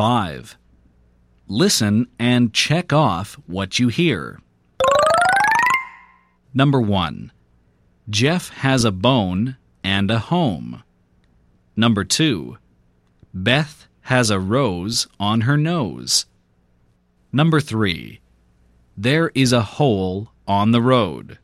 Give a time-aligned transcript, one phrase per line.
[0.00, 0.56] 5.
[1.46, 4.40] Listen and check off what you hear.
[6.54, 7.30] Number 1.
[8.08, 10.82] Jeff has a bone and a home.
[11.76, 12.56] Number 2.
[13.34, 16.24] Beth has a rose on her nose.
[17.30, 18.20] Number 3.
[18.96, 21.38] There is a hole on the road.